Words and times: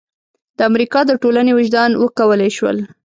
د 0.57 0.59
امریکا 0.69 0.99
د 1.07 1.11
ټولنې 1.21 1.51
وجدان 1.59 1.91
وکولای 2.01 2.51
شول. 2.57 2.77